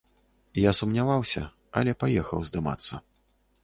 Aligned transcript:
Я 0.61 0.71
сумняваўся, 0.79 1.45
але 1.83 1.97
паехаў 2.05 2.39
здымацца. 2.53 2.93